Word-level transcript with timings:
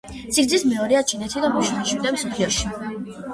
სიგრძით 0.35 0.63
მეორეა 0.69 1.01
ჩინეთში 1.11 1.43
და 1.43 1.51
მეშვიდე 1.57 2.15
მსოფლიოში. 2.17 2.73